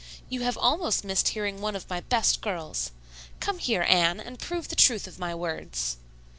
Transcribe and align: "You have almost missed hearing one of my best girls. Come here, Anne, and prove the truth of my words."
"You 0.29 0.41
have 0.41 0.57
almost 0.57 1.03
missed 1.05 1.27
hearing 1.27 1.61
one 1.61 1.75
of 1.75 1.87
my 1.87 1.99
best 1.99 2.41
girls. 2.41 2.89
Come 3.39 3.59
here, 3.59 3.85
Anne, 3.87 4.19
and 4.19 4.39
prove 4.39 4.69
the 4.69 4.75
truth 4.75 5.05
of 5.05 5.19
my 5.19 5.35
words." 5.35 5.97